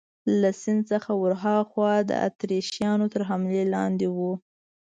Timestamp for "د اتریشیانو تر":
2.09-3.21